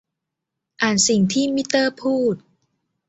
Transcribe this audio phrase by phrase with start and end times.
[0.81, 2.35] อ่านสิ่งที่มิเตอร์พูด